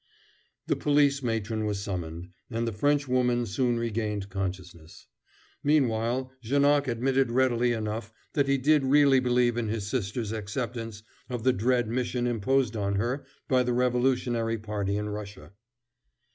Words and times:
The 0.65 0.75
police 0.75 1.21
matron 1.21 1.67
was 1.67 1.79
summoned, 1.83 2.29
and 2.49 2.67
the 2.67 2.71
Frenchwoman 2.73 3.45
soon 3.45 3.77
regained 3.77 4.29
consciousness. 4.29 5.05
Meanwhile, 5.63 6.31
Janoc 6.41 6.87
admitted 6.87 7.29
readily 7.29 7.71
enough 7.73 8.11
that 8.33 8.47
he 8.47 8.57
did 8.57 8.83
really 8.83 9.19
believe 9.19 9.57
in 9.57 9.67
his 9.67 9.85
sister's 9.85 10.31
acceptance 10.31 11.03
of 11.29 11.43
the 11.43 11.53
dread 11.53 11.87
mission 11.87 12.25
imposed 12.25 12.75
on 12.75 12.95
her 12.95 13.27
by 13.47 13.61
the 13.61 13.73
revolutionary 13.73 14.57
party 14.57 14.97
in 14.97 15.07
Russia. 15.09 15.51